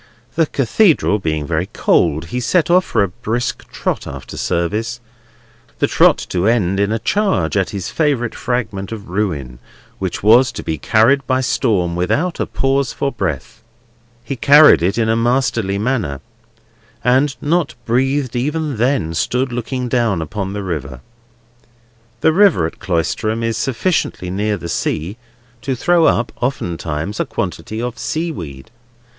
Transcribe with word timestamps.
The 0.33 0.47
Cathedral 0.47 1.19
being 1.19 1.45
very 1.45 1.67
cold, 1.73 2.25
he 2.33 2.39
set 2.39 2.71
off 2.71 2.83
for 2.85 3.03
a 3.03 3.07
brisk 3.09 3.71
trot 3.71 4.07
after 4.07 4.35
service; 4.35 4.99
the 5.77 5.85
trot 5.85 6.17
to 6.29 6.47
end 6.47 6.79
in 6.79 6.91
a 6.91 6.97
charge 6.97 7.55
at 7.55 7.69
his 7.69 7.91
favourite 7.91 8.33
fragment 8.33 8.91
of 8.91 9.09
ruin, 9.09 9.59
which 9.99 10.23
was 10.23 10.51
to 10.53 10.63
be 10.63 10.79
carried 10.79 11.27
by 11.27 11.39
storm, 11.41 11.95
without 11.95 12.39
a 12.39 12.47
pause 12.47 12.91
for 12.91 13.11
breath. 13.11 13.61
He 14.23 14.35
carried 14.35 14.81
it 14.81 14.97
in 14.97 15.07
a 15.07 15.15
masterly 15.15 15.77
manner, 15.77 16.21
and, 17.03 17.35
not 17.39 17.75
breathed 17.85 18.35
even 18.35 18.77
then, 18.77 19.13
stood 19.13 19.51
looking 19.51 19.87
down 19.87 20.19
upon 20.19 20.53
the 20.53 20.63
river. 20.63 21.01
The 22.21 22.33
river 22.33 22.65
at 22.65 22.79
Cloisterham 22.79 23.43
is 23.43 23.55
sufficiently 23.55 24.31
near 24.31 24.57
the 24.57 24.67
sea 24.67 25.17
to 25.61 25.75
throw 25.75 26.05
up 26.05 26.31
oftentimes 26.41 27.19
a 27.19 27.25
quantity 27.27 27.79
of 27.79 27.99
seaweed. 27.99 28.71